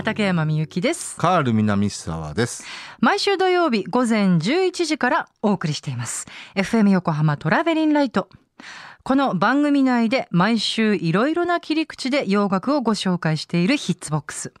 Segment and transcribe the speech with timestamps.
[0.00, 1.14] 畠山みゆきです。
[1.18, 2.64] カール南沢です。
[3.00, 6.26] 毎週土曜日午前11時からお送りしています。
[6.54, 8.30] FM 横浜トラベリンライト。
[9.02, 14.54] この番組内で毎週いろいろな切り口で洋楽をご紹介しているヒッツボックス。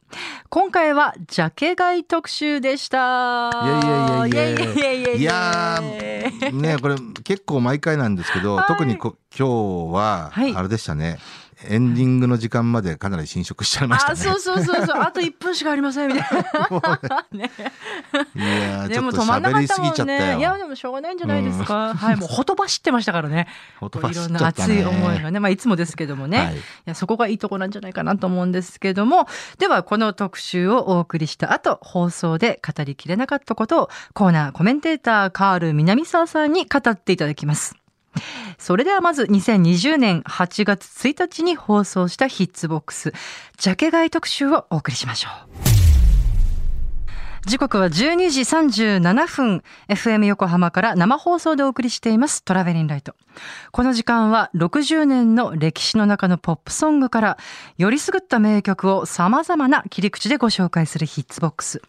[0.50, 3.50] 今回はジャケ買い特集でした。
[3.64, 11.08] いやいやいやいやいやいやねこれ結構毎回なんですけど、特にこ今日はあれでしたね。
[11.08, 11.18] はい
[11.64, 14.20] エンディングの時間までかなり侵食しちゃいましたあ、ね。
[14.20, 15.00] そうそうそうそう。
[15.02, 17.26] あと1分しかありませんみたいな。
[17.32, 17.50] ね
[18.34, 19.90] いやでもょっと止まんなかっ喋りすたもんね。
[19.90, 20.38] ぎちゃったよ。
[20.38, 21.94] いやでもしょうがないんじゃないですか。
[21.94, 23.46] はい、もうほとばしってましたからね。
[23.78, 26.38] ほとばしっいろんなちゃったね熱い思いがね、まあいつもですけどもね。
[26.38, 29.28] はいいやそこがいいとこなんじゃないかなと思うんですけども。
[29.58, 37.79] ではこの特集をお送りした後、放送で語りきれなかったことをコーナーコメンテーターカール南沢さんに語っていただきます。
[38.58, 43.12] それではまず2020年8月1日に放送したヒッツボックス、
[43.58, 45.30] ジャケ買い特集をお送りしましょ
[45.76, 45.80] う。
[47.46, 53.14] 時刻は12時37分 FM 横浜から生放送でお送りしていますトラベリンライト。
[53.72, 57.38] この時間は60年の歴史の中のポップソングから
[57.78, 61.80] よりすぐった名曲を様々な切り口でご紹介するヒッツボックス。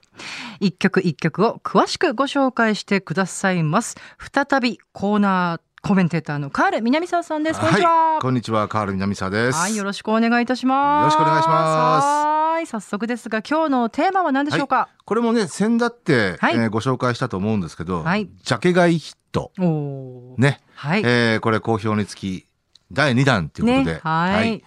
[0.61, 3.97] 一曲一曲を詳しくご紹介してくださいます。
[4.33, 9.57] 再びコーナーコメンテーターのカール南沢さんですこんにちは、はい、こんにちはカール南沢です。
[9.57, 11.15] はい、よろしくお願いいたします。
[11.15, 14.89] よろしくお願いしますはい、早速ですが、今日のテーマは何でしょうか？
[15.05, 20.41] これもね先だって、はいえーご紹介したと思うんですけど、はいジャケ買いヒットおおー。
[20.41, 21.01] ね、はい。
[21.03, 22.45] えーこれ好評につき
[22.91, 24.35] 第2弾ということで、ね、はい。
[24.35, 24.63] はい。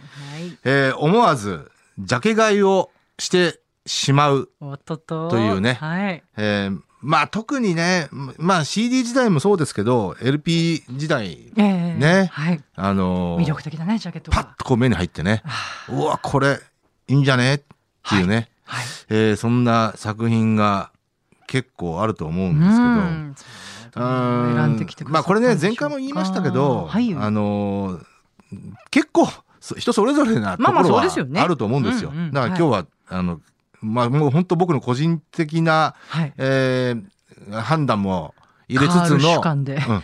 [0.65, 1.71] えー思わず
[2.01, 5.29] ジャケ買いをしてしまう、おっとっと。
[5.29, 6.25] というねはい。
[6.37, 11.95] えーまあ特にね、まあ CD 時代もそうですけど、LP 時代、ええ。
[11.95, 12.61] ねはい。
[12.77, 14.43] あのー魅力的だね、ジャケットが。
[14.43, 16.59] パッとこう目に入ってね、あうわ、これ
[17.09, 17.55] いいんじゃね？
[17.57, 17.59] っ
[18.09, 18.85] ていうね、ーはい。
[19.11, 20.91] えーそんな作品が
[21.47, 23.35] 結構あると思うんですけど、うん。
[25.13, 27.15] まあこれね前回も言いましたけど、はい。
[27.15, 28.05] あのー
[28.91, 29.29] 結構
[29.61, 31.03] そ人それぞれなところは
[31.43, 32.13] あると思うんですよ。
[32.33, 33.41] だから今日は、あの
[33.85, 36.33] まあもう本当僕の個人的な、はい。
[36.39, 37.05] えー
[37.51, 38.35] 判断も
[38.69, 39.75] 入れつつの観で。
[39.75, 40.03] うん、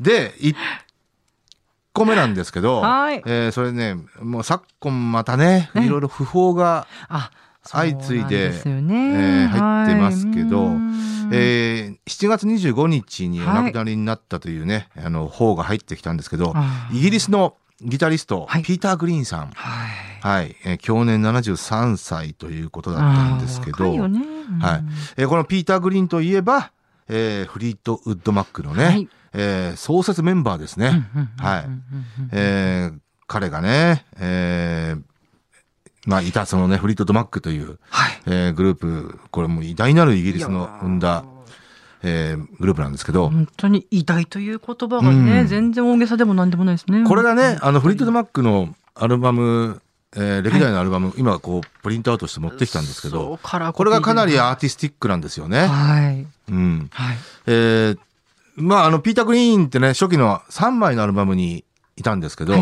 [0.00, 0.54] で1
[1.94, 3.22] 個目なんですけど、はい。
[3.24, 5.86] えーそれねもう昨今またねね。
[5.86, 7.30] いろいろ不法が、あ、
[7.62, 10.74] 相次いでそうなんですよえねー入ってますけどはい。
[10.74, 10.94] うん
[11.32, 16.52] えー7月25日におはい亡くなりになったというね、あの法が入ってきたんですけど、
[16.92, 18.62] イギリスのギタリスト、はい。
[18.62, 20.13] ピーター・グリーンさん、はい。
[20.24, 20.56] はい。
[20.64, 24.20] えー去年73歳ということだったんですけど、あー若いよね。
[24.60, 24.84] はい。
[25.18, 26.72] えーこのピーター・グリーンといえば、
[27.08, 29.08] えーフリートウッドマックのね、はい。
[29.34, 31.04] えー創設メンバーですね。
[31.38, 31.66] はい。
[32.32, 35.02] えー彼がね、えー
[36.06, 38.12] まあ、いたそのね、フリートウッドマックという、はい。
[38.26, 41.24] えーグループ、これも偉大なるイギリスの生んだ、
[42.02, 45.46] えーグループなんですけど、本当に偉大という言葉がね、うん。
[45.46, 47.04] 全然大げさでもなんでもないですね。
[47.06, 49.80] これがね、あの、フリートドマックのアルバム、
[50.16, 53.38] えー歴代のアルバム、今こう、プリントアウトして持ってきたんですけそど
[53.72, 55.66] これがかなりアーティスティックなんですよね。
[55.66, 56.26] はい。
[56.50, 56.88] うん。
[56.92, 57.16] はい。
[57.46, 57.98] えー
[58.56, 61.64] まあ、あの、ピーター・グリーンってね、初期の3枚のアルバムに
[61.96, 62.54] いたんですけど、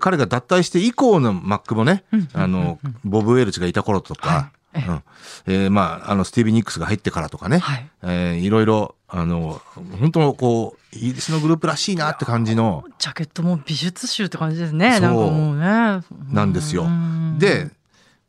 [0.00, 4.50] 彼が脱退して以降のマックもね、うんあの、ボブ・ウェルチがいた頃とか、
[4.88, 5.02] うん
[5.46, 7.88] えーまあ、あの、スティービー・ニックスが入ってからとかね、はい。
[8.02, 9.60] えーいろいろ、あの、
[10.00, 14.92] 本当こう、イギリスのグループらしいなって感じの、ジャケットも美術集って感じですね。
[14.92, 16.02] そうなんかもうね。
[16.32, 17.70] なんですようんで、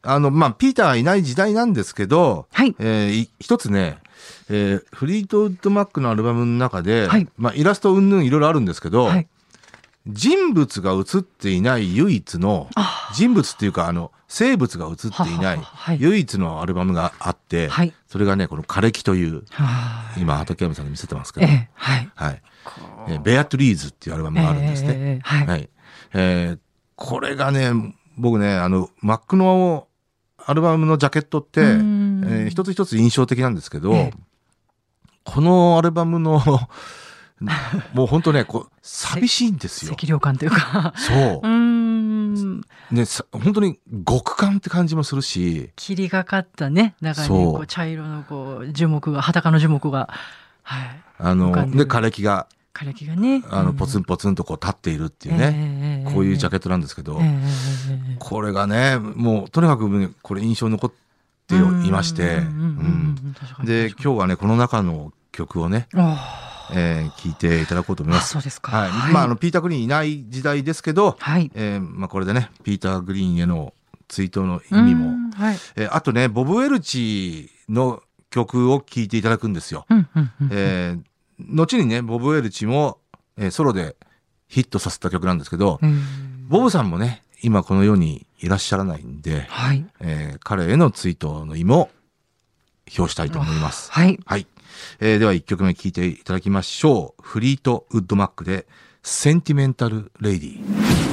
[0.04, 2.76] あの、まあ、ピーターがいない時代なんですけど、はい。
[2.80, 3.98] えーい一つね、
[4.50, 9.28] えーフリートウッドマックのアルバムの中で、はいまあ、イラスト云々いろいろあるんですけど、はい。
[10.08, 15.60] 人物が写っていない唯一のあ人物っていうかあの生物が写っていない
[16.00, 17.94] 唯一のアルバムがあって、はい。
[18.08, 21.44] それがねこの「枯れ木」というは今畠山さんに見せてますけい。
[21.44, 22.12] ど、ええ、はい。
[22.16, 22.42] はい
[23.10, 25.20] えーベアトリーズっていうアルバムがあるんですね。
[25.24, 25.48] はい。
[25.48, 25.70] はい
[26.14, 26.60] えー
[26.96, 27.72] これがね
[28.18, 29.88] 僕ねあのマックの
[30.46, 34.14] アルバムのジャケットって、え一つ一つ印象的なんですけど、ええ
[35.24, 36.42] このアルバムの
[37.94, 39.94] もう本当ねこう寂しいんですよ。
[39.94, 40.94] 赤涼感というか。
[40.96, 42.62] そううーん。
[42.92, 46.96] ね、さ本当に極感って感じもするし、霧がかったね。
[47.02, 50.10] 中にこう茶色のこう樹木が、裸の樹木が。
[50.64, 51.02] はい。
[51.20, 53.44] あの、で枯れ木が、枯れ木がね。
[53.50, 57.20] あの、ポツンポポツンとこう立っているっていうね、こういうジャケットなんですけど、
[58.20, 60.92] これがね、もう、とにかくね、これ印象に残っ
[61.48, 62.42] ていまして、
[63.64, 65.88] で、今日はね、この中の曲をね、
[66.74, 68.30] えー聞いていただこうと思います。
[68.34, 68.72] そうですか。
[68.90, 69.14] はい。
[69.14, 71.52] まあ、あの、ピーター・グリーンいない時代ですけど、はい。
[71.56, 73.74] えーまあ、これでね、ピーター・グリーンへの
[74.08, 75.08] 追悼の意味も。
[75.08, 75.58] うんはい。
[75.76, 79.86] えーあとね、ボブ・ウェルチの曲を聴いていただくんですよ。
[79.90, 81.02] うんうんうんえー
[81.54, 82.98] 後にね、ボブ・ウェルチも、
[83.38, 83.96] えーソロで
[84.48, 86.02] ヒットさせた曲なんですけど、うん
[86.50, 89.86] ボブさんもね、今この世にいらっしゃらないんで、はい。
[90.00, 91.90] えー彼への追悼の意も
[92.98, 93.92] 表したいと思います。
[93.92, 94.20] はい。
[94.26, 94.48] はい。
[95.00, 97.24] えーでは一曲目聴いていただきましょう。
[97.24, 98.68] フリートウッド・マックで、
[99.04, 101.08] Sentimental Lady。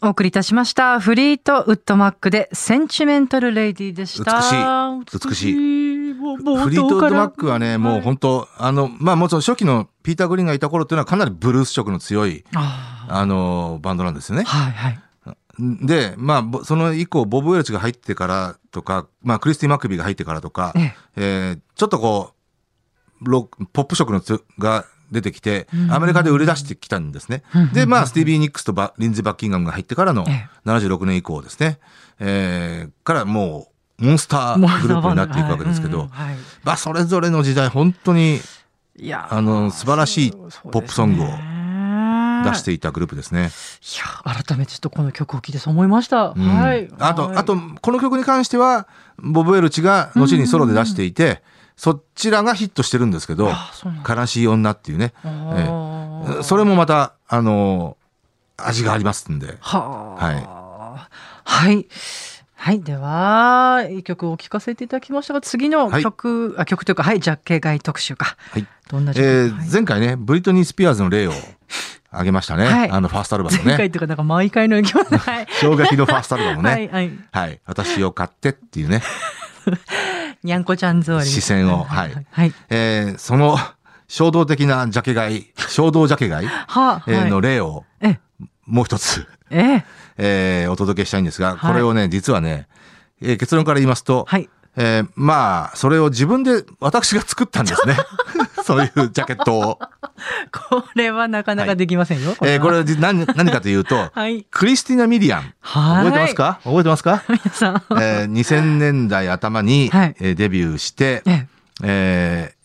[0.00, 1.00] お送りいたしました。
[1.00, 4.40] フリートウッド・マックで Sentimental Lady でした。
[5.28, 6.14] 美しいい。
[6.14, 14.44] もう冒頭からフリートウッド・マックはね、もう本当あの、まあもちろん初期のピーター・グリーンがいた頃っていうのはかなりブルース色の強い、ああの、バンドなんですよねー。
[14.44, 15.00] はいはい。
[15.58, 22.37] で、まあ、ぼその以降、ボブ・ウェルチが入ってからとか、まあ、クリスティン・マクビーが入ってからとか、えええーちょっとこう、
[23.20, 27.42] ポップ色のつが出てきてうん、アメリカで売り出してきたんですね。
[27.54, 27.72] うん。
[27.72, 30.68] で、まあ、スティービー・ニックスとリンジー・バッキンガムが入ってからのええ。
[30.68, 31.78] 76年以降ですね、
[32.20, 33.68] えーからも
[33.98, 36.36] う、モンスターグループになっていくわけですけど、はいはい。
[36.62, 38.40] まあ、それぞれの時代、本当に
[39.00, 40.48] いやあの素晴らしいポ
[40.80, 41.26] ップソングを
[42.50, 43.42] 出していたグループですね。
[43.42, 46.48] いや改めてちょっとこの曲を聴いてそう思いました、うん。
[46.48, 46.88] はい。
[46.98, 47.36] あと、はい。
[47.36, 48.88] あと、この曲に関しては、
[49.18, 51.42] ボブ・ウェルチが後にソロで出していて、
[51.78, 53.52] そちらがヒットしてるんですけど、
[54.06, 56.42] 悲しい女っていうね、あー。
[56.42, 57.96] それもまた、あの
[58.56, 59.56] 味がありますんで。
[59.60, 60.24] はあ。
[60.26, 60.34] はい。
[61.44, 61.86] はい。
[62.56, 66.02] はいでは一曲を聴かせていただきましたが次のはい。
[66.02, 68.36] 曲、あ曲というかはいジャケ買い特集か。
[68.50, 68.66] はい。
[68.90, 69.68] どんなえーケはい。
[69.70, 71.32] 前回ね、ブリトニー・スピアーズの例を
[72.10, 72.64] 挙げましたね。
[72.64, 72.90] はい。
[72.90, 73.90] あの、ファーストアルバム前回ね。
[73.90, 74.88] というかなんか毎回のように。
[74.88, 75.46] 来ますはい。
[75.60, 76.70] 衝撃のファーストアルバムね。
[76.70, 77.18] はいはい。
[77.30, 77.60] はい。
[77.64, 79.02] 私を買ってっていうね。
[80.42, 81.84] にゃんこちゃん座り視線を。
[81.88, 82.26] はい。
[82.30, 82.52] はい。
[82.70, 83.58] えーその
[84.08, 88.18] 衝動的なジャケ買い、衝動ジャケ買い、はあえの例をえ
[88.64, 89.84] もう一つ、え。
[90.16, 91.72] えーお届けしたいんですが、はい。
[91.72, 92.68] これをね、実はね、
[93.20, 94.48] えー結論から言いますと、はい。
[94.76, 97.96] えーまあ、それを自分で私が作ったんですね。
[98.68, 99.78] そういうジャケットを。
[100.70, 104.46] これはなかなかできませんよ、えーこはれじ何何かというと、 はい。
[104.50, 105.54] クリスティナ・ミディアン。
[105.60, 106.04] はい。
[106.06, 106.60] 覚えてますか？
[106.64, 107.82] 覚えてますか、 皆さん。
[108.00, 110.16] えー2000年代頭に、はい。
[110.20, 111.46] えーデビューして、え
[111.82, 112.54] え。
[112.54, 112.58] ー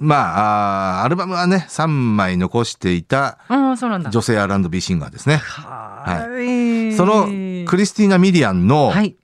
[0.00, 4.10] まああーアルバムはね、3枚残していたえああそうなんだ。
[4.10, 5.36] 女性 R&B シンガーですね。
[5.38, 6.94] はい。
[6.94, 7.24] その
[7.66, 9.16] クリスティーナ・ミディアンのはい。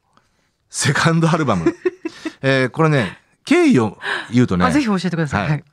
[0.69, 1.75] セカンドアルバム。
[2.43, 3.99] えーこれね、経緯を
[4.33, 4.65] 言うとね。
[4.65, 5.43] あ、ぜひ教えてください。
[5.43, 5.51] はい。
[5.51, 5.65] はい。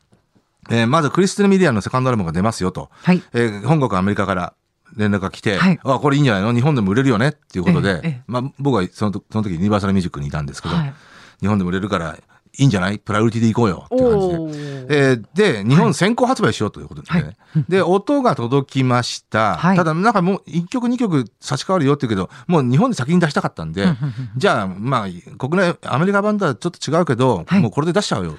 [0.69, 2.89] えーまずクリスティーナ・ミディアンのセカンドアルバムが出ますよと。
[3.01, 3.23] はい。
[3.33, 4.53] えー本国アメリカから
[4.95, 5.79] 連絡が来て、はい。
[5.83, 6.53] あ、これいいんじゃないの？
[6.53, 7.29] 日本でも売れるよね？
[7.29, 8.23] っていうことで、ええええ。
[8.27, 10.93] まあ僕はそのとその時ユニバーサルミュージックにいたんですけど、はい。
[11.39, 12.17] 日本でも売れるから
[12.57, 12.99] いいんじゃない？
[12.99, 13.83] プライオリティで行こうよ。
[13.85, 14.85] って感じで。
[14.89, 17.21] えーで、日本先行発売しようということでね。
[17.53, 17.65] はい。
[17.69, 19.55] で、音が届きました。
[19.57, 19.77] はい。
[19.77, 23.87] ただ、なんかもう1曲2曲差し替わるよって言うけど、もう日本で先に出したかったんで、
[24.35, 27.61] じゃあ、まあ、国内、アメリカ版とはちょっと違うけど、はい。
[27.61, 28.37] もうこれで出しちゃうよ。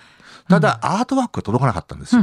[0.49, 2.23] ただ、アートワークが届かなかったんですよ。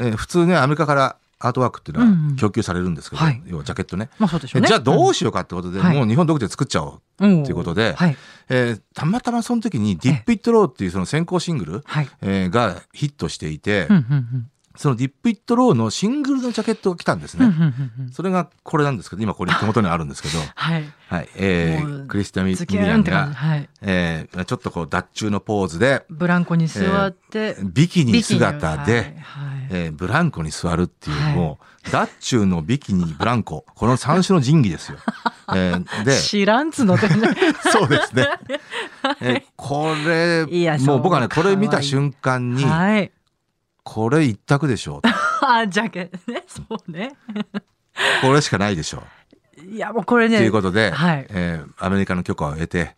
[0.00, 2.30] えー普通ね、アメリカからアートワークっていうのうんうん。
[2.32, 3.42] は供給されるんですけど、はい。
[3.46, 4.10] 要はジャケットね。
[4.18, 4.68] まあそうでしょうね。
[4.68, 5.96] じゃあどうしようかってことで、はい。
[5.96, 7.26] もう日本独自で作っちゃおう。
[7.26, 8.16] うんということではい。
[8.48, 12.08] えーたまたまその時に、 Dip It Low っていうその先行シングル、はい。
[12.22, 14.50] えーがヒットしていて、うんうんうん。
[14.76, 17.46] その Dip It Low のシングルのジャケットが来たんですね。
[17.46, 18.12] うんうんうんうん。
[18.12, 20.84] それがこれなんですけど、今これ手元にあるんですけど、 はい。
[21.08, 23.68] はい、えー、クリスティアン・ミミディアンが、はい。
[23.82, 29.14] えー、ちょっとこう、脱注のポーズで、ブランコに座ってビキニ姿で、はいはい
[29.70, 31.34] えーブランコに座るっていう、はい。
[31.36, 34.98] もう、脱注のビキニ、ブランコ、この三種の神器ですよ。
[35.54, 37.28] えーで、知らんつのってね。
[37.72, 38.26] そうですね。
[39.20, 43.12] えーこれもう僕はね、これ見た瞬間に、はい。
[43.82, 45.00] これ一択でしょう。
[45.46, 46.44] あジャケね。
[46.46, 47.12] そうね。
[48.22, 49.02] これしかないでしょ
[49.58, 49.64] う。
[49.66, 51.26] いやもうこれといねうことで、はい。
[51.30, 52.96] えーアメリカの許可を得て、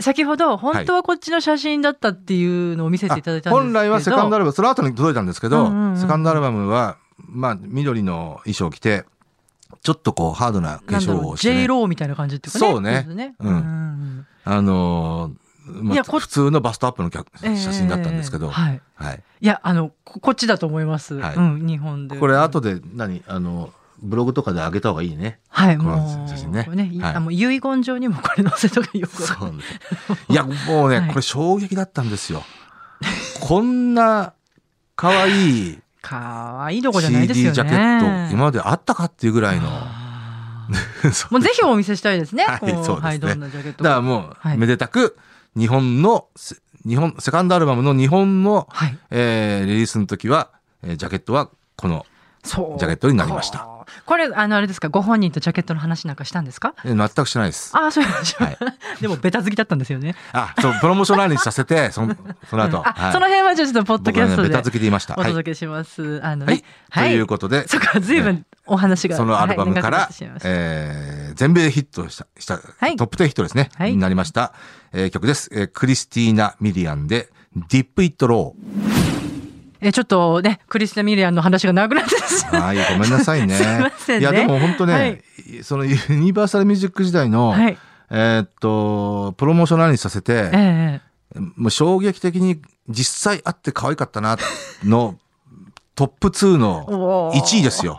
[0.00, 3.56] 先ほど本当はこっちの写真だったっていうのを見せていただいたんですけど。
[3.56, 5.98] 本来はセカンドアルバム、その後に届いたんですけど、うんうんうん。
[5.98, 9.04] セカンドアルバムは、まあ、緑の衣装を着て、
[9.82, 12.72] ちょっとこう、ハードな化粧をして、J ね、ローみたいな感じっていうかね。
[12.72, 13.06] そうね。
[13.14, 13.34] ね。
[13.40, 13.54] うん。
[13.54, 18.80] んあのーまあ、いやこ普通のバストアップの写真だったんですけど、はい。
[18.94, 19.22] はい。
[19.40, 21.36] いやあのここっちだと思います、はい。
[21.36, 25.40] うん日本でこれ後で何、あの、ブログとかで上げた方がいいね。
[25.48, 29.62] はいこのもう写真ねこれね、いはいあもう遺言状にもこれ載せとけよくそうね。
[30.28, 32.44] いや、 もうね、はいこれ衝撃だったんですよ。
[33.40, 34.32] こんな
[34.96, 36.16] 可愛いか
[36.58, 39.68] わいいとこじゃないですよ CD ねジャケット、今まであったかっていうぐらいの。
[41.30, 42.44] もうぜひお見せしたいですね。
[42.44, 45.16] はいそうですねはい、どんなジャケットだからもう、はいめでたく、
[45.56, 48.98] 日本の、せ日本、セカンドアルバムの日本の、はい。
[49.10, 50.50] えーリリースの時は、
[50.82, 52.06] えージャケットはこの。
[52.44, 53.77] ジャケットになりました。
[54.04, 56.74] これ、あの、あれですか、ご本人とジャケットの話なんかしたんですか？
[56.84, 57.70] え全くしてないです。
[57.76, 58.34] ああ、そういう話。
[58.36, 58.58] はい
[59.00, 60.14] でも、ベタ好きだったんですよね。
[60.32, 62.16] あ、そう、プロモーションラインにさせて、その、
[62.50, 62.78] その後。
[62.78, 65.14] あ、はいその辺はちょっとポッドキャストでねベタ好きで言いました。
[65.14, 65.24] はい。
[65.26, 66.20] お届けします。
[66.24, 66.64] あのはいね。。
[66.92, 69.16] ということで、そっか、ずいぶんお話が。
[69.16, 70.08] そのアルバムから
[70.44, 73.70] えー全米ヒットした、した、はいトップ10ヒットですね。
[73.76, 74.52] はいになりました、
[74.92, 75.48] えー曲です。
[75.52, 78.54] えークリスティーナ・ミリアンで、ディップ・イット・ロ
[79.80, 82.16] え、ちょっとね、クリスティナ・ミリアンの話がなくなって。
[82.56, 83.54] はい、ごめんなさいね。
[83.54, 85.22] すいませんねいや、でも本当ね、はい
[85.62, 87.78] そのユニバーサルミュージック時代の、はい。
[88.10, 91.08] えーっと、プロモーションラインにさせて、ええ
[91.56, 94.36] もう衝撃的に実際会って可愛かったな、
[94.82, 95.18] の、
[95.94, 97.98] トップ2のおー1位ですよ。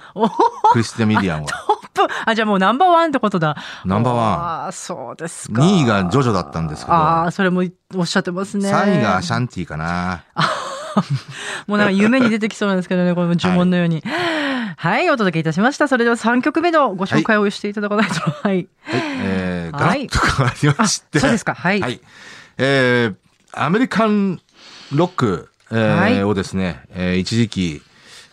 [0.71, 1.49] クリスティナ・ミリアンは。
[2.25, 3.57] あ、じゃあもうナンバーワンってことだ。
[3.83, 5.61] ナンバーワンああ、そうですか。
[5.61, 7.61] 2位がジョジョだったんですけど、ああ、それも
[7.95, 8.71] おっしゃってますね。
[8.71, 10.23] 3位がシャンティかな。
[11.67, 14.03] もうなんか夢に出てきそうなんですけどね、この呪文のように。
[14.77, 15.87] はい、お届けいたしました。
[15.87, 18.13] それでは3曲目のご紹介をしていただかないと。
[18.21, 18.45] はい。
[18.45, 21.19] はい、えー、ガラはいッと変わりまして。
[21.19, 21.53] そうですか。
[21.53, 21.81] はい。
[21.81, 21.99] はい。
[22.57, 23.15] えー、
[23.51, 24.39] アメリカン
[24.93, 27.81] ロック、えーはいをですね、えー一時期、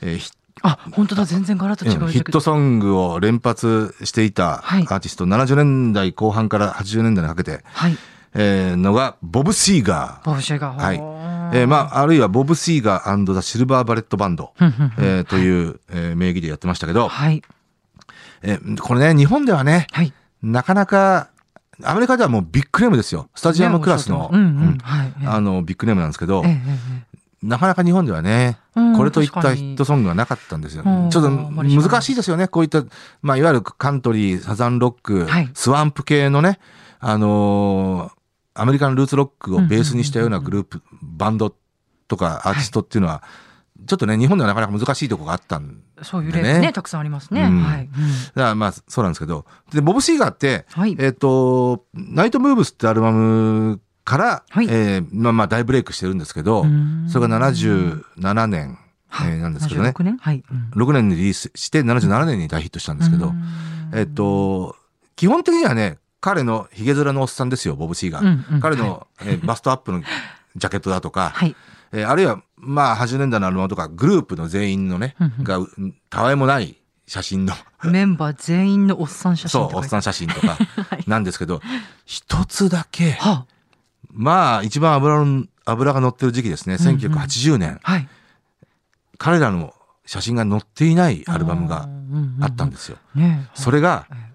[0.02, 0.30] えーヒ
[0.62, 2.10] あ、本当だ、全然ガラッと違う。
[2.10, 7.96] ヒットソングを連発していたアはいーティスト、70年代後半から80年代にかけて、はい。
[8.34, 10.24] えーのが、ボブ・シーガー。
[10.24, 10.72] ボブシェが。
[10.72, 11.15] はい
[11.54, 14.52] えーまあ、あるいはボブ・シーガーザ・シルバー・バレット・バンド、
[14.98, 17.42] えーという、えー名義でやってましたけど、はい。
[18.42, 20.12] えーこれね、日本ではね、はい。
[20.42, 21.28] なかなか、
[21.82, 23.28] アメリカではもうビッグネームですよ。
[23.34, 24.30] スタジアムクラスの。
[24.32, 26.56] あの、ビッグネームなんですけど、えええ
[27.12, 30.82] えなかなか日本ではね、うんこれといったヒットソングがなかったんですよ。
[30.84, 31.10] うん。
[31.10, 32.48] ちょっと難しいですよね。
[32.48, 32.82] こういった、
[33.22, 35.50] まあ、いわゆるカントリー、サザンロック、はい。
[35.54, 36.58] スワンプ系のね、
[36.98, 38.15] あのー
[38.56, 41.54] アメリカンルーツロックをベースにしたようなグループ、バンド
[42.08, 43.22] とかアーティストっていうのは、
[43.86, 47.42] ちょっとね、日本ではなかなか難しいところがあったんそういうでね例ね、たくさんありますね。
[47.42, 47.80] うんはい。
[47.82, 48.00] うんだか
[48.34, 49.44] らまあ、そうなんですけど。
[49.72, 50.96] で、ボブ・シーガーって、はい。
[50.98, 59.90] えっ、と、ナイト・ムーブスってアルバムから、はいえーまあまあ大ブレイクしてるんですけど、うんそれが77年、はいえーなんですけどね。
[59.90, 60.44] 76年はい。
[60.50, 64.76] うん6年にリリースして77年に大ヒットしたんですけど、うんえっ、と、
[65.16, 68.24] 基本的にはね、彼のヒゲ面のおっさんですよ、ボブ・シーガー。
[68.24, 68.60] うんうん。
[68.60, 70.02] 彼の、えーバストアップの
[70.56, 71.54] ジャケットだとか、 はい。
[71.92, 75.58] えーあるいは、まあ、80年代のアルバムとか、グループの全員のねうんうん、が、
[76.10, 77.54] たわいもない写真の、
[77.84, 80.48] メンバー全員のおっさん写真そう、おっさん写真とか。
[80.90, 81.60] はい、なんですけど、
[82.04, 83.46] 一つだけ、は
[84.10, 86.96] まあ、一番油の、油が乗ってる時期ですね、うんうん。
[86.96, 88.08] 1980年、あはい。
[89.18, 89.74] 彼らの
[90.06, 91.88] 写真が載っていないアルバムが
[92.40, 92.98] あったんでですよ。
[93.12, 93.18] す。
[93.18, 94.25] ねそれがええ、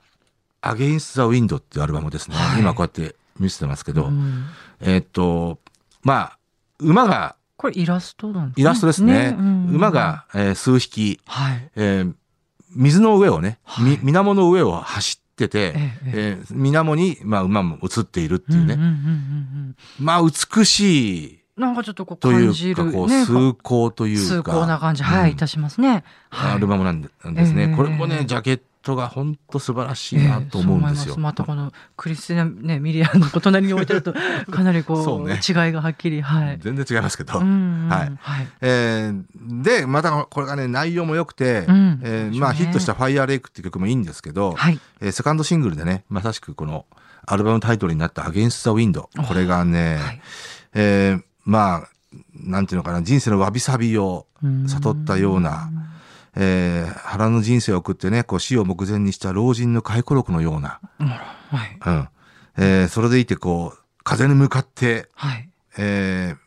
[0.62, 2.36] Against the Wind っていうアルバムですね。
[2.36, 4.46] はい今こうやって見せてますけど、うん
[4.82, 5.60] えーっと、
[6.04, 6.38] まあ、
[6.80, 9.36] 馬が、これイラストなんですイラストですね。
[9.38, 11.70] うん馬が、えー数匹、はい。
[11.76, 12.14] えー
[12.74, 18.78] 水の上をね、はいみ水面の上を走ってて、えええー水面に、まあ、馬も映っているっていうね。
[20.00, 24.36] まあ、美しいうんなんかちょっとこうと感じるいうか、こう、ね崇高というか。
[24.36, 26.04] 崇高な感じ、はい、うんいたしますね。
[26.30, 27.10] はいアルバムなんで
[27.46, 27.64] すね。
[27.70, 30.94] ええこれもね、ジャケットが本当素晴らしいなと思うんですよ。
[30.94, 34.14] ええそう思いまたこのクリスティナ、ね、ミリアンのお隣に置いてると
[34.52, 36.60] かなりこうね違いがはっきりはい。
[36.62, 37.40] 全然違いますけど。
[37.40, 38.48] うんうんはいはい。
[38.62, 44.80] えーで、またこれがね、内容も良くて、うんえーまあヒットしたファイヤーレイクっていう曲もいいんですけど、はい。
[45.02, 46.86] えーセカンドシングルでね、まさしくこの
[47.26, 49.00] アルバムタイトルになった Against the Wind。
[49.28, 50.22] これがね、はい
[50.74, 51.88] えーまあ、
[52.34, 54.28] なんていうのかな、人生のわびさびを
[54.68, 55.70] 悟ったような、
[56.36, 61.18] えー腹の人生を送ってね、こう死を目前にした老人の回顧録のような、うんは
[61.66, 61.80] い。
[61.86, 62.10] うん。
[62.58, 65.50] えーそれでいてこう、風に向かって、はい。
[65.78, 66.38] えー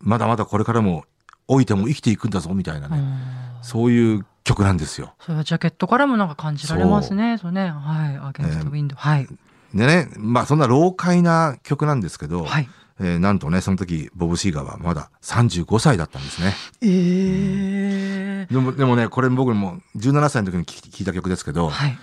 [0.00, 1.04] まだまだこれからも
[1.48, 3.16] 老いても生きていくんだぞみたいなね、うん
[3.62, 5.14] そういう曲なんですよ。
[5.20, 7.36] それはジャケットからもなんか感じられますね。
[7.38, 7.68] そうね。
[7.70, 8.16] はい。
[8.16, 8.94] アゲンストウィンド。
[8.94, 9.26] はい。
[9.74, 12.68] でね、まあそんな老快な曲なんですけど、はい。
[12.98, 16.54] えーなんとね、その時、ボブ・シーガーはまだ35歳だったんですね。
[16.82, 18.52] ええ。
[18.52, 21.98] でもでもね、これ僕も17歳の時に聞聞いた曲ですけど、はい。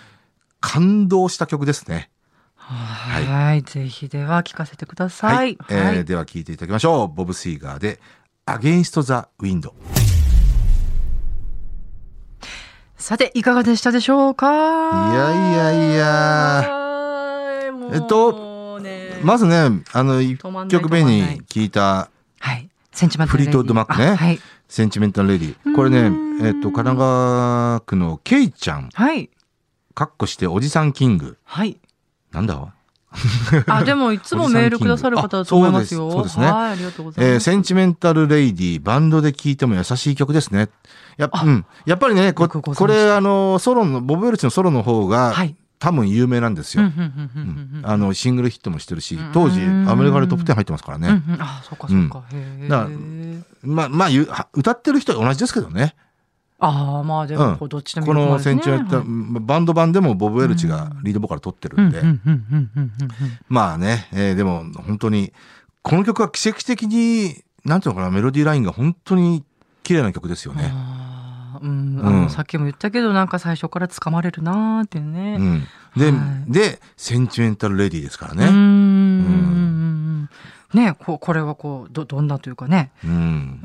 [0.62, 2.10] 感動した曲ですね。
[2.56, 3.64] はい。
[3.64, 5.58] ぜひでは聞かせてください。
[5.70, 6.06] えーはい。
[6.06, 7.08] では聴いていただきましょう。
[7.08, 8.00] ボブ・シーガーで、
[8.46, 9.72] Against the Wind。
[12.98, 14.48] さて、いかがでしたでしょうか？
[15.12, 16.80] いやいやいや
[17.94, 18.53] えっと
[19.24, 22.70] まずね、あの、1止まんない曲目に聞いたはい。
[22.92, 24.40] センチメンタルレディフリートウッドマックねあはい。
[24.68, 25.76] センチメンタルレディ。
[25.76, 26.12] これね
[26.42, 29.30] えっと、神奈川区のケイちゃん、はい。
[29.96, 31.38] かっこしておじさんキング。
[31.44, 31.78] はい。
[32.32, 32.58] なんだ？
[32.58, 32.74] わ
[33.68, 36.08] あ、でも いつもメールくださる方だと思いますよ。
[36.10, 37.34] あそうですねはい、ありがとうございます。
[37.34, 40.70] えーセンチメンタル・レイディバンドで聴いても優しい曲ですね。
[41.18, 45.56] や,、うん、やっぱりねここれあのソロのボブ・ウェルチのソロの方が、はい。
[45.84, 46.84] 多分有名なんですよ。
[46.84, 51.10] うんうんうんうんうんあのシングルヒットもしてるし当時アメリカでトップ10入ってますからね。
[51.10, 51.42] うんうん。
[51.42, 52.24] あ、そっかそっか。
[52.32, 55.94] へだからーまあまあ歌ってる人は同じですけどね。
[56.60, 59.08] ああ、まあでも、こうどっちのこのセンチメンタル、はい
[59.42, 63.10] バンド版でもボブ・ウェルチがリードボーカル取ってるんで、うんうんうんうんうんうん
[63.50, 65.34] まあね、えーでも本当に
[65.82, 69.44] この曲は奇跡的になんていうのかなメロディーラインが本当に
[69.84, 70.74] 綺麗な曲ですよね。
[71.62, 75.38] うん、あうんの、さっきも言ったけど、なんか最初から掴まれるなーっていうね。
[75.40, 75.68] うん、
[75.98, 76.18] で、は
[76.48, 78.50] いでセンチメンタル・レディですからうーね。
[78.52, 80.30] ん。
[80.74, 82.92] ねこうこれはこう、ど、どんなというかね。
[83.04, 83.16] うんう、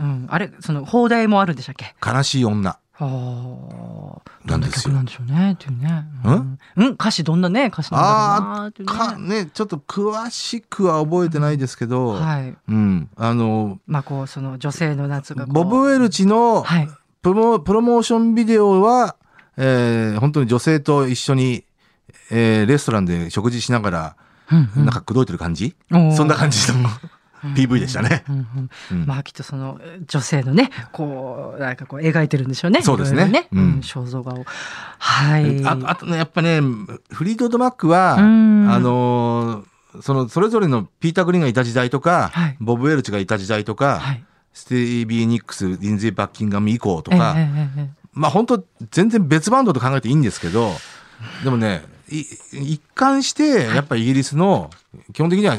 [0.03, 0.27] ん。
[0.29, 1.95] あれ、その、放題もあるんでしたっけ？
[2.05, 2.79] 悲しい女。
[3.01, 3.07] ああ。
[3.07, 6.05] どなんんですよなんでしょうね、っていうね。
[6.25, 6.59] うん。
[6.77, 9.45] うん、歌詞どんなね、歌詞なんだろうなーっていうかね。
[9.45, 12.57] ねちょっと詳しくは覚えてないですけど、はい。
[12.69, 15.47] うん、あのまあ、こう、その、女性の夏が。
[15.47, 16.89] ボブ・ウェルチのはい。
[17.23, 19.17] プロモプロモーションビデオは、
[19.57, 21.65] えー本当に女性と一緒に、
[22.31, 24.17] えーレストランで食事しながら、
[24.51, 24.85] うんうん。
[24.85, 26.89] なんか口説いてる感じ、そんな感じの
[27.55, 28.25] PV でしたね。
[29.07, 32.83] まあきっとその女性のねこうなんかこう描いてるんでしょうね。
[32.83, 33.27] そうですね。
[33.29, 33.59] ね、うん。
[33.59, 34.45] うん肖像画を。
[34.99, 35.65] はい。
[35.65, 36.61] ああとねやっぱね
[37.11, 38.71] フリードード・マックは、うん。
[38.71, 42.57] あのーそのそれぞれのピーター・グリーンがいた時代とか、はい。
[42.61, 44.25] ボブ・ウェルチがいた時代とか、はい。
[44.59, 47.37] スティービー・ニックスリンゼー・バッキンガム以降とか、
[48.13, 50.73] まあ本当全然別バンドと考えていいんですけど
[51.45, 54.71] でもねい一貫してやっぱイギリスの
[55.13, 55.55] 基本的には、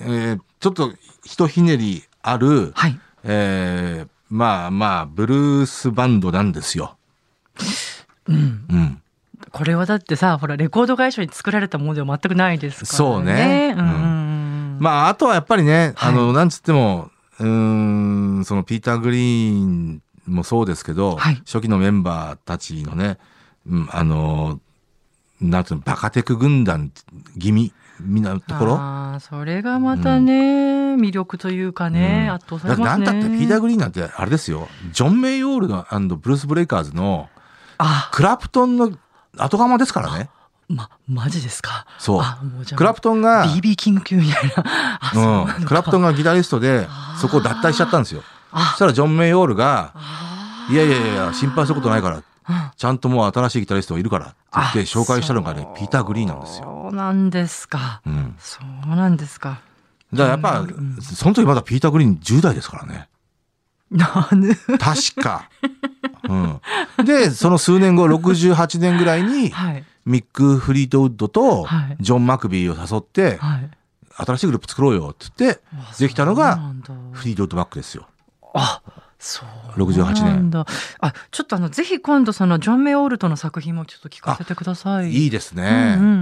[0.00, 0.92] えーちょっと
[1.24, 2.98] ひとひねりある、はい。
[3.24, 6.96] えーまあまあブルースバンドなんですよ。
[8.26, 8.64] うん。
[8.70, 9.02] うん、
[9.52, 12.96] これはだってさほらレコード会社に作られたものでは全くないですからね。
[12.96, 14.78] そうねうんうん。
[14.80, 17.46] まああとはやっぱりね、はいあのなんつってもうー
[18.40, 21.34] んそのピーター・グリーンもそうですけど、はい。
[21.46, 23.18] 初期のメンバーたちのね、
[23.68, 24.60] うん、あの
[25.40, 26.92] なんつうのバカテク軍団
[27.38, 28.74] 気味みなところ？
[28.76, 32.34] ああそれがまたね、魅力というかね、うん。
[32.34, 33.06] 圧倒されますね。
[33.06, 34.68] だってピーター・グリーンなんてあれですよ。
[34.92, 35.84] ジョン・メイ・オールの
[36.16, 37.28] ブルース・ブレイカーズの
[37.78, 38.10] あ。
[38.12, 38.92] クラプトンの
[39.36, 40.30] 後釜ですからね
[40.68, 41.86] まマジですか？
[41.98, 42.18] そう
[42.60, 44.52] うじゃあクラプトンが、BB キング級みたい
[45.14, 45.44] な。
[45.46, 46.88] うん、クラプトンがギタリストで
[47.20, 52.24] そこを脱退しちゃったんですよそあしたらジョン・メイ・オールがあ「いやいやいや心配することないからうん
[52.76, 56.64] ちゃんともう新しいギタリストがいるから」って言ってあ紹介したのがねピーター・グリーンなんですよ。
[56.84, 58.00] そうなんですか。
[58.06, 59.60] うん、そうなんですか。
[60.12, 63.08] だからやっぱ、うんその時まだピーター・グリーン10代ですからね。
[64.78, 65.48] 確か。
[66.28, 66.60] うん、
[67.04, 69.84] でその数年後 68年ぐらいにはい。
[70.04, 73.70] ミック・フリートウッドとはいジョン・マクビーを誘って、はい。
[74.16, 76.60] 新しいグループ作ろうよって言って、あできたのが
[77.12, 78.06] フリートウッドバックですよ。
[78.54, 78.80] あ、
[79.18, 79.44] そ
[79.76, 79.80] う。
[79.82, 80.64] 68年。
[81.00, 85.12] あ、ちょっとあの、ぜひ今度そのジョン・メイ・オールトの作品もちょっと聞かせてください。
[85.12, 85.96] いいですね。
[85.98, 86.12] うんうんう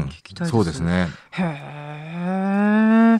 [0.00, 1.08] ん聞きたいですそうですね。
[1.30, 3.18] へえ。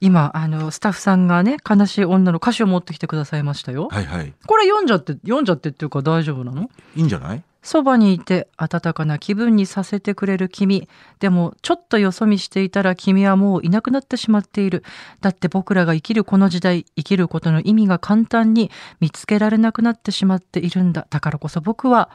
[0.00, 3.88] 今、あの、スタッフさんがね、悲しい女の歌詞を持ってきてくださいましたよ。
[3.90, 4.32] はいはい。
[4.46, 6.70] これ読んじゃって、読んじゃってっていうか大丈夫なの？
[6.96, 7.42] いいんじゃない？
[7.64, 10.88] そばにいて温かな気分にさせてくれる君。
[11.18, 14.84] でも、ちょっとよそ見していたら君はもういなくなってしまっている。
[15.22, 21.06] だって僕らが生きるこの時代、生きることの意味が簡単に見つけられなくなってしまっているんだ。
[21.08, 22.10] だからこそ僕は、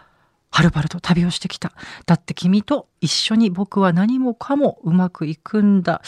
[0.52, 1.74] はるばると旅をしてきた。
[2.06, 6.02] だって君と一緒に僕は何もかもうまくいくんだ。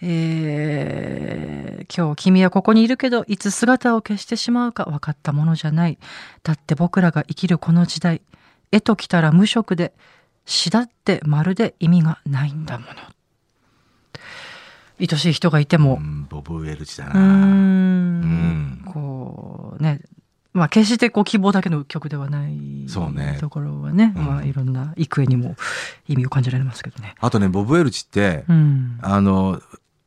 [0.00, 1.62] えー
[1.94, 5.98] 今日君はここにいるけど、いつ姿を消してしまうか分かったものじゃない。
[6.42, 8.22] だって僕らが生きるこの時代、
[8.72, 9.92] 絵ときたら無色で、
[10.44, 12.92] 詩だってまるで意味がないんだもの。
[15.00, 17.20] 愛しい人がいてもう、ん、ボブ・ウェルチだな。
[17.20, 20.00] ん、こうね、
[20.52, 22.52] まあ決してこう希望だけの曲ではない
[22.86, 25.56] そうねところはね、うんまあいろんな幾重にも
[26.08, 27.14] 意味を感じられますけどね。
[27.20, 28.98] あとね、ボブ・ウェルチって、うん。
[29.02, 29.60] あの、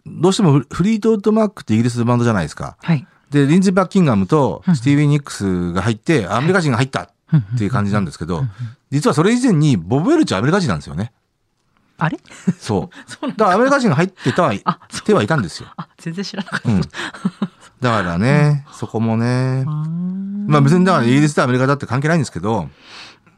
[0.05, 2.77] どうしてもフフリートウッド・マックってイギリスのバンドじゃないですか。
[2.81, 3.05] はい。
[3.31, 7.09] で、リンズ・バッキンガムとうんスティービー・ニックスが入って、アメリカ人が入ったっ
[7.57, 8.49] ていう感じなんですけどうんうん、
[8.91, 11.11] 実はそれ以前にボブ・ウェルチはアメリカ人なんですよね。
[11.97, 12.17] あれ？
[12.59, 12.89] そ
[13.23, 13.27] う。
[13.37, 14.53] だからアメリカ人が入ってた は、
[15.05, 15.69] 手はいたんですよ。
[15.77, 16.69] あ、全然知らなかった。
[16.69, 16.81] うん。
[16.81, 16.87] だ
[17.91, 22.69] からね、そこもね、まあ別にだからイギリスとアメリカだって関係ないんですけど、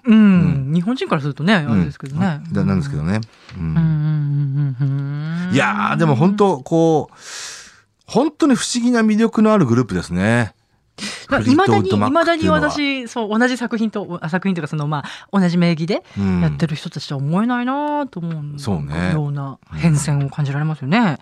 [0.06, 2.42] うん、日本人からするとね、あうんれですけどね。
[2.52, 3.22] だなんですけどね。
[3.58, 3.78] ううんん。
[3.78, 7.16] うんうんうんうんいやー、でも本当こう、
[8.06, 10.54] 本当に不思議な魅力のあるグループですね。
[11.46, 21.18] いまだに、いまだに私、そう、同じ作品と、あ作品というか、その、まあ、同じ名義でうんやってる人たちとは思えないなと思う、そうねような変遷を感じられますよね。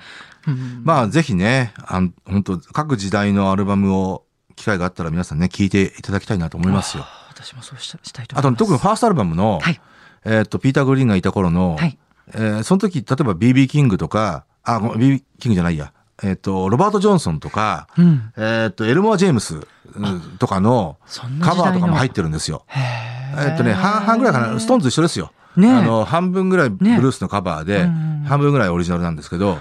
[0.48, 7.06] うんまあぜひね、あん本当各時代のアルバムを機会があったら皆さんね、聴いていただきたいなと思いますよ。
[7.30, 8.52] 私もそうしたしたいとあと。
[8.54, 9.82] 特にファーストアルバムの、はい。
[10.24, 11.98] えっと、ピーター・グリーンがいた頃の、はい。
[12.34, 15.94] えーその時、例えば BB キングとか、あ、BB キングじゃないや。
[16.24, 18.34] えっ、と、ロバート・ジョンソンとか、うん。
[18.38, 19.60] えっ、と、エルモア・ジェームス
[19.96, 20.98] うんとかの
[21.42, 22.64] カバーとかも入ってるんですよ。
[22.68, 25.32] へえっ、とね、半々ぐらいかな、ストーンズ一緒ですよ。
[25.58, 29.60] ねえあの、半分ぐらいブねルースのカバーで、うん半分ぐらいオリジナルなんですけど、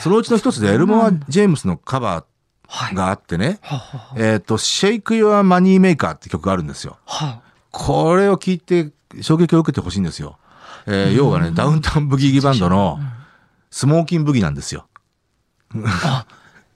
[0.00, 2.24] そのうちの一つでエルモア・ジェームスのカバ
[2.68, 2.92] はい。
[2.92, 6.98] ーがあってね、はははえっ、と、Shake Your Money Maker って曲があるんですよ。
[7.06, 7.40] は
[7.72, 10.38] これを聞いて衝撃を受けてほしいんですよ。
[10.86, 13.00] えー要はね、ダウンタウンブギーギバンドの
[13.70, 14.86] スモーキンブギなんですよ。
[15.84, 16.26] あ、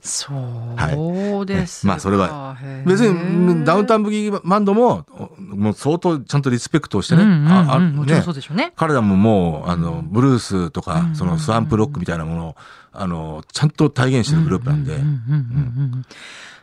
[0.00, 1.88] そうですか。
[1.88, 2.56] まあそれは。
[2.86, 5.06] 別にダウンタウンブギーバンドも
[5.38, 7.52] もう相当ちゃんとリスペクトをしてね、うんうんうん。
[7.52, 8.22] ああね。
[8.22, 8.72] そうでしょうね。
[8.76, 12.56] 彼らももうあのブルースとかうんそのスワンプロックみたいなものを
[12.92, 16.06] あのちゃんと体現してるグループなんで、うんうんうんうんうん。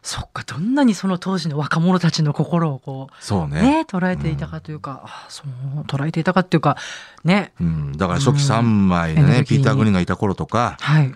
[0.01, 3.61] そっか、どんなにその当時の若者たちの心をこそうう、ね。
[3.61, 6.77] ね、捉えていたかというか、あそう、捉えていたかっていうか、
[7.25, 11.13] ね、うん、だから初期3枚でね、うんピーター・グリーンがいた頃とか、はい。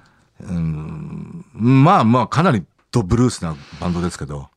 [0.47, 4.49] うん、まあまあかなりドブルースなバンドですけど、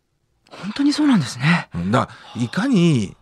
[0.51, 1.69] 本当にそうなんですね。
[1.75, 1.91] うん。
[1.91, 3.17] だからいかに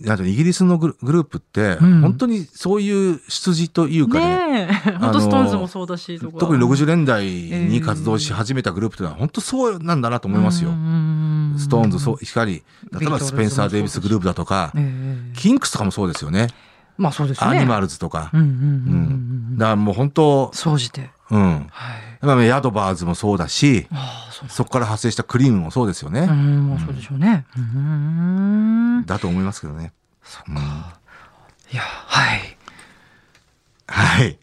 [0.00, 2.00] イギリスのグループって、うん。
[2.00, 10.70] 本当にそういう出自というかねねえ、本当ストーンズもそうだし、特に60年代に活動し始めたグループというのは本当そうなんだなと思いますよ。
[11.58, 12.62] ストーンズ、そう、光、例
[13.02, 15.36] えばスペンサー・デイビスグループだとかえ、え。
[15.36, 16.48] キンクスとかもそうですよね。
[17.00, 17.50] まあそうですね。
[17.50, 18.36] アニマルズとかう。
[18.36, 21.10] んうんうんだからもう本当、総じて。
[21.30, 21.66] うん。
[21.70, 22.26] はい。
[22.26, 26.20] まあヤードバーズもそうだし、ああ、そうそこから発生したクリームもそうですよね。
[26.20, 27.46] うん、まあそうでしょうね。
[27.56, 29.04] うん。
[29.06, 29.92] だと思いますけどね。
[30.46, 30.56] うん
[31.72, 32.56] いや、はい。
[33.86, 34.38] はい。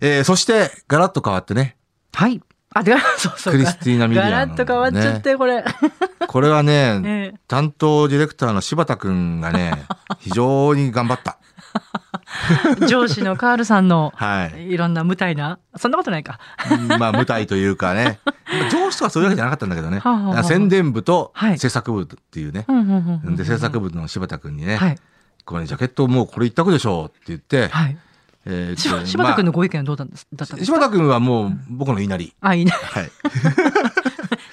[0.00, 1.76] えーそして、ガラッと変わってね、
[2.12, 2.42] はい。
[2.74, 3.52] あ、で、 そうそう。
[3.52, 5.64] クリスティーナミディアンガラッと変わっちゃって、これ。
[6.26, 9.84] これはね、 ええ担当ディレクターの柴田くんがね、
[10.18, 11.38] 非常に頑張った。
[12.88, 14.70] 上司のカールさんの、はい。
[14.72, 16.38] いろんな無体な、そんなことないか。
[16.98, 18.18] まあ、舞台というかね、
[18.72, 24.98] 上司とはそういうわけじゃなかったんだけどね、はあはあはあ宣伝部とはい制作部っていうね、うんうんうんうんで、制作部の柴田くんにね、はい。
[25.44, 27.96] これねジャケットもうこれ一択でしょうって言って、はい。
[28.46, 30.64] えー柴柴田君のまご意見はどうだったんですか？
[30.64, 32.34] 柴田くんはもう僕の言いなり。
[32.40, 33.10] あ、いいな、はい。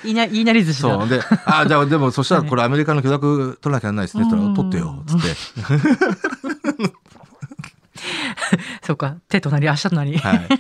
[0.06, 0.90] い いな、いいなり寿司だ。
[0.98, 1.10] そう。
[1.10, 4.26] で、あ、じゃあでもそしたらこれアメリカの許諾取らなきゃならないですね。
[4.30, 5.04] 取ってよ。
[5.06, 5.28] つって。
[8.84, 9.16] そうか。
[9.30, 10.18] 手となり、足となり。
[10.18, 10.48] はい。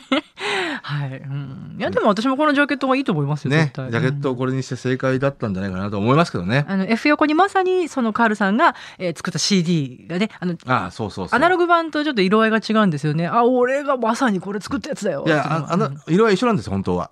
[0.83, 1.17] はい。
[1.17, 1.75] うん。
[1.77, 3.71] いや、でも私もこのジャケットはいいと思いますよ、ね。
[3.75, 6.65] ジャケットをこれにして正解だったんじゃないかなと思いますけどね。
[6.67, 11.37] あの、F 横にまさに、そのカールさんが、えー作った CD がね、あの、ああ、そうそうそう。
[11.37, 13.27] アナログ版とちょっと色合いが違うんですよね。
[13.27, 15.23] あ、俺がまさにこれ作ったやつだよ。
[15.27, 17.11] いや、ってうのがああの、色は一緒なんですよ、本当は。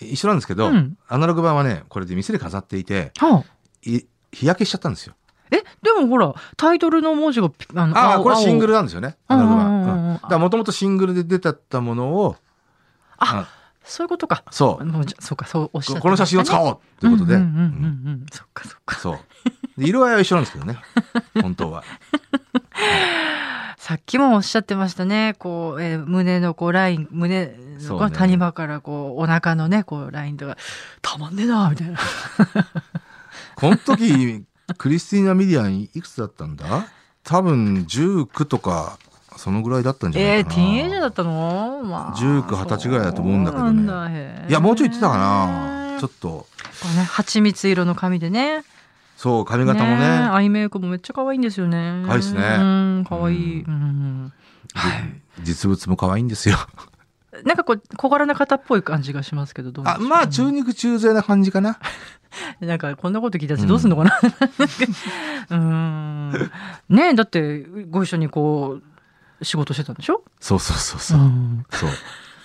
[0.00, 3.44] 一緒なんですけど、うんアナログ版はね、これで店で飾っていて、はあ
[3.82, 4.00] い
[4.32, 5.14] 日焼けしちゃったんですよ。
[5.50, 10.14] え、でもほら、タイトルの文字が、あの、あこれシングル青なんですよね、アナログ版。
[10.14, 12.36] だからもともとシングルで出てたものを、
[13.18, 13.48] あ
[13.84, 14.44] そういうことか。
[14.50, 18.26] そうもうじゃそうか、そうおっしゃってここの写真を使うおうということで、んうんうんうんうんうん。
[18.30, 18.96] そっかそっか。
[18.96, 19.18] そう。
[19.80, 20.78] で色合いは一緒なんですけどね、
[21.42, 21.82] 本当は。
[23.78, 25.34] さっきもおっしゃってましたね。
[25.38, 30.56] こう、えー胸のこうライン、胸の谷間からこう、お腹のね、こうラインとか、
[31.02, 31.98] たまんねえな、みたいな。
[33.56, 36.86] この時、クリスティーナ・ミディアンいくつだったんだ？
[37.24, 38.98] 多分19とか、
[39.36, 40.54] そのぐらいだったんじゃなえー、いかな。
[40.56, 41.82] ティーンエイジャーだったの？
[41.84, 42.16] まあ。
[42.16, 45.98] 19 20歳ぐらいだと思うんだけどねいや、もうちょい言ってたかな。
[46.00, 46.46] ちょっと、こ
[46.92, 48.64] うね、蜂蜜色の髪でね。
[49.16, 50.06] そう、髪型もね。
[50.06, 52.02] アイメイクもめっちゃ可愛いんですよね。
[52.06, 53.62] 可愛いっすねうん、可愛い。
[53.62, 54.32] ううん。
[54.72, 55.20] はい。
[55.42, 56.56] 実物も可愛いんですよ。
[57.44, 61.78] なんかこう、小柄な方っぽい感じがしますけど、どうあ、まあ、中肉中背な感じかな。
[62.60, 64.18] なんかこんなこと聞いたらどうすんのかな？
[65.50, 66.50] うーん。
[66.88, 68.78] ねえだってご一緒にこ
[69.40, 70.22] う仕事してたんでしょ？
[70.40, 71.18] そうそうそうそう。
[71.20, 71.90] んそう。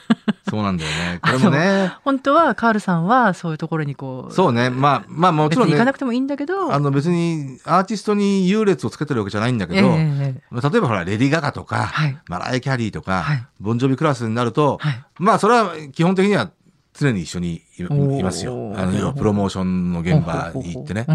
[0.47, 1.19] そうなんだよね。
[1.19, 1.91] これもね。
[2.03, 4.33] 本当はカールさんはそういうところにこう。
[4.33, 4.69] そうね。
[4.69, 5.93] まあ、まあもちろんね行かな。
[5.93, 6.71] くてもいいんだけど。
[6.71, 16.51] あの別にアーティストに優劣をつけてるわけじゃないんだけど、ええええ例えばほら、レディー・ガガとか、はいマライア・キャリーとか、はいボンジョビクラスになると、はいまあそれは基本的には
[16.97, 18.73] 常に一緒にいますよ。
[18.75, 21.05] あのプロモーションの現場に行ってね。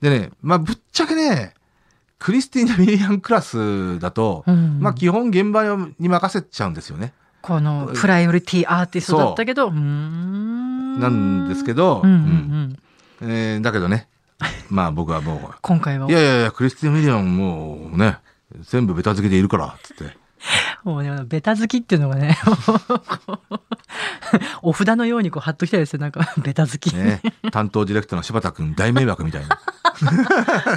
[0.00, 1.54] でね、まあぶっちゃけね、
[2.18, 4.80] クリスティーナ・ミリアンクラスだと、うんうん。
[4.80, 5.64] まあ基本現場
[5.98, 7.12] に任せちゃうんですよね。
[7.42, 12.02] このプライオリティアーティストだったけど、なんですけど、
[13.20, 14.08] えーだけどね、
[14.70, 16.06] まあ僕はも 今回は。
[16.06, 18.18] う、いやいやいや、クリスティン・ミリアンもうね、
[18.62, 20.16] 全部ベタ付けでいるから、つって。
[20.84, 22.36] もうね、ベタ好きっていうのがね、
[24.62, 26.00] お札のようにこう貼っときたいですよ。
[26.00, 26.94] なんか、ベタ好き。
[26.94, 29.58] ね、担当ディレクターの柴田君大迷惑みたいな。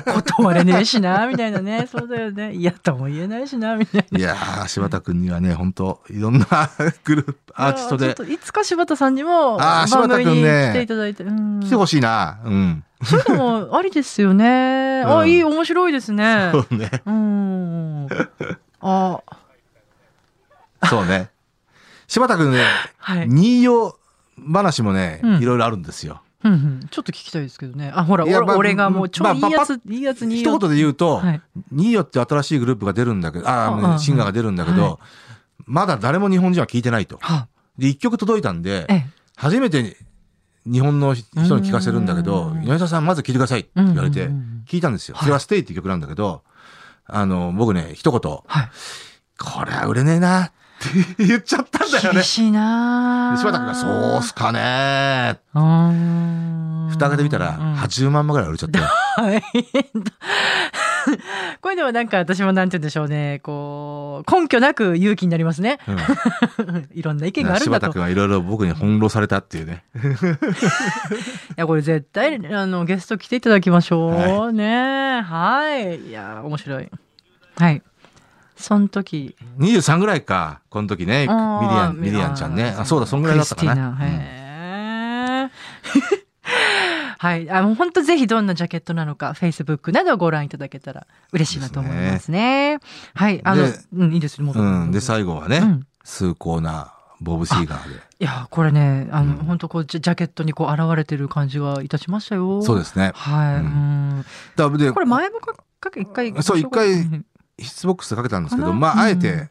[0.38, 1.88] 断れねえしな、みたいなね。
[1.91, 2.53] そうだよね。
[2.53, 4.19] 嫌とも言えないしな、みたいな。
[4.19, 6.47] いやー、柴田君にはね、本当いろんな
[7.03, 11.23] グループ、アーティストでいやちょっといつか柴田さんにも番組に柴田君ね来ていただいて。
[11.23, 12.39] うん来てほしいな。
[12.45, 12.84] うん。
[13.03, 15.03] そういうのもありですよね。
[15.03, 16.49] あ、うんいい、面白いですね。
[16.51, 16.89] そうね。
[17.06, 18.08] うん。
[18.82, 19.19] あ、
[20.90, 21.30] そうね。
[22.08, 22.63] 柴田君ね、
[22.98, 23.28] はい。
[24.54, 26.22] 話もね、うんいろいろあるんですよ。
[26.44, 27.92] うんうんちょっと聞きたいですけどね。
[27.94, 31.42] あ、ほら、まあ俺俺がもうちょまあいいやつ、いいやつに一言で言うと、はい。
[31.72, 34.98] ニーヨって新しいグループが出るんだけど、あああシンガーが出るんだけど、はい
[35.66, 37.18] まだ誰も日本人は聞いてないと。
[37.22, 39.06] は、で、一曲届いたんでえ、え。
[39.36, 39.98] 初めて
[40.66, 41.26] 日本の人
[41.60, 44.30] に聞かせるんだけどうん、米田さんまず聞いてくださいって言われて
[44.66, 45.16] 聞いたんですよ。
[45.16, 46.44] はいそれはステイっていう曲なんだけど、
[47.06, 49.66] あの、僕ね、一言、こはい。
[49.66, 50.52] れは売れねえなっ
[51.15, 52.23] て 言っちゃったんだよね厳。
[52.23, 56.89] しいなで柴田君が、そうっすかねうーん。
[56.91, 58.80] 蓋開けてみたら、うん80万枚ぐらい売れちゃって。
[58.82, 59.43] はい。
[61.62, 63.39] これでもなんか私もなんて言うんでしょうね。
[63.43, 65.80] こう、根拠なく勇気になりますね。
[65.88, 65.97] うん
[66.93, 67.88] いろんな意見があるんだと。
[67.88, 69.84] い柴田君はいろいろ僕に翻弄されたっていうね。
[71.56, 74.13] や、これ絶対、あの、ゲスト来ていただきましょう。
[74.41, 76.08] はねはい。
[76.08, 76.89] いや、面白い。
[77.58, 77.82] はい。
[78.58, 79.36] その時。
[79.60, 82.76] 23ぐらいか、この時ね、ミリアン、ミリアンちゃんね。
[82.78, 83.98] あそうだ、そんぐらいだったかな。
[87.20, 87.50] はい。
[87.50, 92.80] あ、もう本当ぜひどんなジャケットなのか、Facebook などご覧いただけたら嬉しいなと思いますね。
[93.15, 93.41] はい。
[93.43, 94.46] あので、うん、いいですよ。
[94.46, 94.91] もううん。
[94.91, 97.96] で、最後はね、うん崇高なボブ・シーガーで。
[98.20, 102.62] いや、これね、あの、うん本当こうジャジャケットにこう現れてる感じがいたしましたよ。。
[102.62, 103.12] そうですすね。
[103.13, 103.56] はい。
[103.56, 104.26] ううん。
[104.56, 106.34] だでこれ前もかかけ一回。
[106.41, 107.26] そう一回
[107.60, 109.50] うんヒッツボックスでかけたんですけど、まあ、あえうて、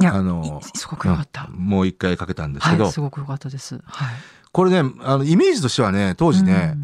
[0.00, 1.48] いや、あのいすごく良かった。
[1.50, 3.80] うんもう一回かけたんですけど、はい、すごく良かったです。
[3.84, 4.14] はい。
[4.52, 6.76] これね、あの、イメージとしてはね、当時ね、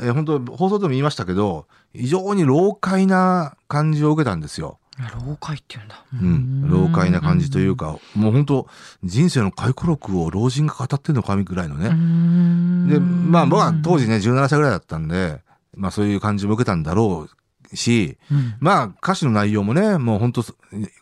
[0.00, 4.78] え本当放送でも言いましたけど、非常に老快な感じを受けたんですよ。
[4.98, 5.28] うん。
[5.28, 6.04] 老快って言うんだ。
[6.12, 8.66] うん、老快な感じというか、もう本当
[9.04, 11.90] 人生の回顧録を老人が語ってるのかみぐらいのうね。
[11.90, 12.88] ん。
[12.88, 15.40] で、まあ僕は当時ね、17歳ぐらいだったんで、
[15.76, 17.41] まあそういう感じも受けたんだろう
[17.74, 20.44] し、うん、まあ歌詞の内容もね、もう本当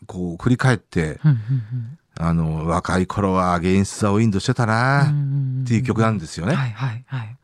[0.05, 6.53] こう振り返って、うんうんあの、若い頃はアゲインスト・ザ・ウィンドしてたなうんっていう曲なんですよね。
[6.53, 7.37] はいはいはい。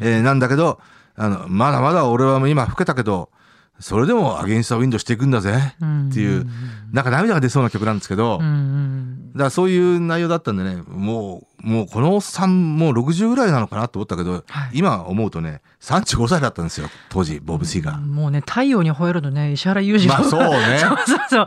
[0.00, 0.80] えーなんだけど、
[1.16, 3.30] あの、まだまだ俺は今老けたけど、
[3.78, 5.74] それでもアゲインスト・ザ・ウィンドしていくんだぜ。
[6.08, 6.46] っていう、
[6.92, 14.78] なんか涙が出そうな曲なんですけど、だからそういう内容だったんでね、もう、もうこのおっさんもう60ぐらいなのかなと思ったけど、はい。
[14.78, 17.98] 今思うとね、35歳だったんですよ、当時、ボブ・シーが。
[17.98, 20.14] もうね、太陽に吠えるのね、石原裕次郎。
[20.14, 20.78] まあそうね。
[20.80, 21.46] そうそうそう。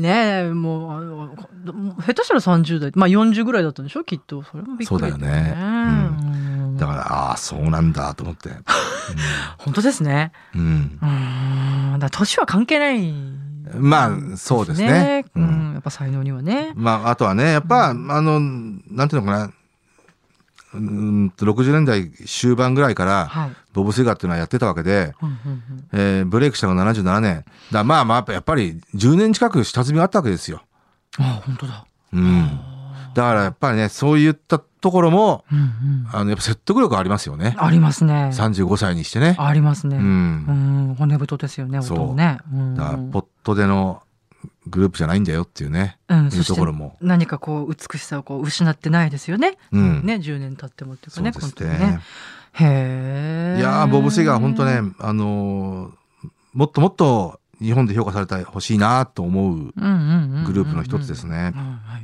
[0.00, 4.42] ねえ、もう下手したら30代、まあ40ぐらいだったんでしょきっと。
[4.42, 5.54] それもびっくりそうだよね。
[5.56, 6.47] うん
[6.78, 8.50] だから、ああ、そうなんだと思って。
[9.58, 10.32] 本当ですね。
[10.54, 10.98] うん。
[11.02, 11.06] う
[11.96, 11.98] ん。
[11.98, 13.12] だ年は関係ない、
[13.74, 15.24] まあ、そうですね。
[15.34, 15.72] ううんん。
[15.74, 16.72] やっぱ才能にはね。
[16.74, 19.44] まあ、あとはね、やっぱ、あの、なんていうのかな、
[20.74, 23.52] うーんと60年代終盤ぐらいから、はい。
[23.72, 27.44] ボブ・シーガーっていうのはやってたわけで、うんうんうんえーブレイクしたのが77年。
[27.72, 30.62] だまあまあ、やっぱり10年近く下積みがあったわけですよ。
[31.18, 31.84] あ、本当だ。
[32.12, 32.60] うん。
[33.14, 36.06] だからやっぱりね、そういったところも、うんうん。
[36.12, 37.54] あの、やっぱ説得力ありますよね。
[37.58, 38.30] ありますね。
[38.32, 39.36] 35歳にしてね。
[39.38, 39.96] ありますね。
[39.96, 40.00] う。
[40.00, 40.94] うんん。
[40.96, 42.38] 骨太ですよね、そう音もね。
[42.52, 44.02] うんだから、ポットでの
[44.66, 45.98] グループじゃないんだよっていうね。
[46.08, 46.96] うん、いうところも。
[47.00, 49.56] 何かこう美しさをこう失ってないですよね。
[49.72, 51.54] うんね、10年経ってもっていうかそうね、です。
[52.52, 53.56] へえ。
[53.58, 55.98] いやー、ボブ・シーガー本当ね、あのー
[56.54, 61.52] もっともっと日本で評価されてほしいなと思ううんうんうんうんうんグループの一つですね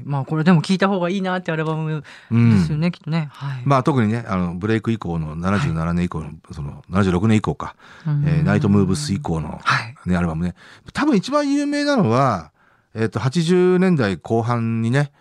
[0.05, 2.59] まあこれでも聞いた方がいいなってアルバムうん。
[2.59, 3.29] ですよね、きっとね。
[3.33, 3.63] はい。
[3.65, 7.75] まあ特にね、あの、ブレイク以降の77年以降の、その、76年以降か、
[8.07, 9.95] うんえーナイトムーブス以降のはい。
[10.09, 10.55] ね、アルバムね。
[10.93, 12.53] 多分一番有名なのは、
[12.95, 15.13] えっ、と、80年代後半にね、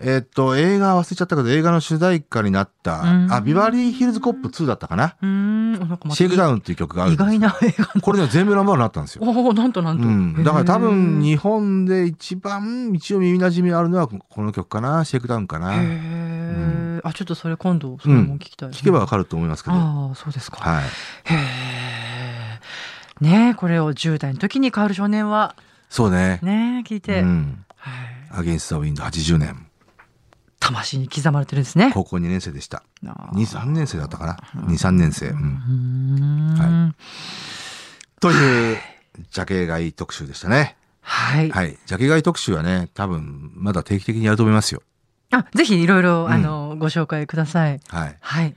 [0.00, 5.16] えっ、と、映画忘れちゃったけど、映画の主題歌になった、うんあ、ビバリーヒルズコップ2だったかな？
[5.22, 9.22] うーん、なんかシェイクダウンっていう曲があるん意外な映画これね、全部ナンバーになったんですよ。
[9.24, 10.04] おおなんとなんと。
[10.04, 10.42] うん。
[10.42, 15.60] だから多分へ日本で一番一応耳馴染みあるのはこの曲かな、シェイクダウンかえ。
[15.60, 15.74] な。
[15.74, 17.00] へえ。
[17.04, 18.70] あ、ちょっとそれ今度、それも聞きたい。
[18.70, 19.76] 聞けばわかると思いますけど。
[19.76, 20.58] ああ、そうですか。
[20.58, 20.84] はい。
[20.84, 20.88] へ
[23.20, 23.24] え。
[23.24, 25.54] ねえ、これを10代の時に変わる少年は、
[25.88, 26.40] そうね。
[26.42, 27.20] ねえ、聞いて。
[27.20, 27.64] うん。
[27.76, 27.94] はい。
[28.30, 29.68] アゲンストウィンド80年。
[30.64, 31.90] 魂に刻まれてるんですね。
[31.92, 32.82] 高校2年生でした。
[33.06, 34.36] あ2、3年生だったかな。
[34.66, 35.28] 2、3年生。
[35.28, 36.54] うん。
[36.58, 36.94] は
[38.20, 38.78] という、
[39.30, 40.76] ジャケ買い特集でしたね。
[41.02, 41.50] はい。
[41.50, 41.76] はい。
[41.84, 44.82] ジャケ買い特集はね、多分、まだ定期的にやると思いますよ。
[45.30, 47.80] あ、ぜひいろいろ、うんあの、ご紹介ください。
[47.88, 48.16] はい。
[48.20, 48.54] はい。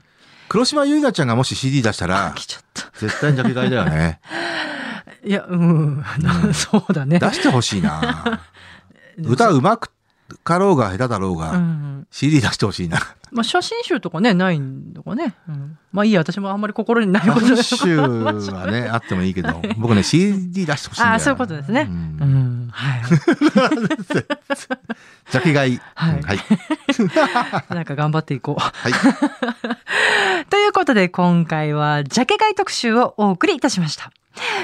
[0.48, 2.90] 黒島結菜ちゃんがもし CD 出したら、来ちゃった。
[2.98, 4.20] 絶対にジャケ買いだよね。
[5.24, 6.02] いや、うん。
[6.54, 7.18] そうだね。
[7.18, 8.40] 出してほしいな。
[9.18, 9.90] 歌うまく
[10.44, 12.06] かろうが下手だろううが、ん。
[12.10, 12.98] CD 出してほしいな。
[13.30, 15.34] まあ、写真集とかね、ないのかね。
[15.48, 21.12] うん、まあいいや、私もあんまり心にないこと写真集はね、 あってもいいけど、僕ね、CD 出してほしいんだよ。
[21.12, 21.82] ああ、そういうことですね。
[21.90, 22.68] ううんん。
[22.72, 23.02] はい。
[25.30, 25.80] ジャケ買い。
[25.94, 26.38] はいうんはい。
[27.74, 28.60] なんか頑張っていこう。
[28.60, 28.92] はい。
[30.48, 34.10] ということで今回はジャケ買い特集をお送りいたしました。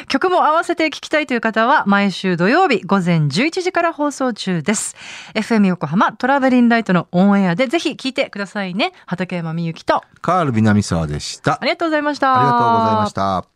[0.08, 4.96] 曲も合わせて聴きたいという方は毎週土曜日午前11時から放送中です。
[5.34, 8.92] FM 横浜トラベリンライトのオンエアでぜひ聴いてくださいね。
[9.06, 11.58] 畠山みゆきとカール南沢でした。
[11.60, 12.40] ありがとうございました。
[12.40, 13.53] ありがとうございました。